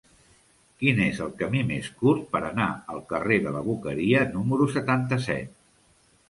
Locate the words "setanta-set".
4.79-5.55